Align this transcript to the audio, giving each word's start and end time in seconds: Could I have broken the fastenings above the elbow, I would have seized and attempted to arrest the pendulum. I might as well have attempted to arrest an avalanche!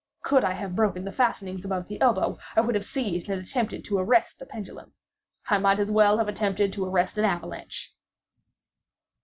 Could 0.23 0.43
I 0.43 0.53
have 0.53 0.75
broken 0.75 1.03
the 1.05 1.11
fastenings 1.11 1.63
above 1.63 1.87
the 1.87 2.01
elbow, 2.01 2.39
I 2.55 2.61
would 2.61 2.73
have 2.73 2.83
seized 2.83 3.29
and 3.29 3.39
attempted 3.39 3.85
to 3.85 3.99
arrest 3.99 4.39
the 4.39 4.47
pendulum. 4.47 4.93
I 5.47 5.59
might 5.59 5.79
as 5.79 5.91
well 5.91 6.17
have 6.17 6.27
attempted 6.27 6.73
to 6.73 6.85
arrest 6.85 7.19
an 7.19 7.25
avalanche! 7.25 7.93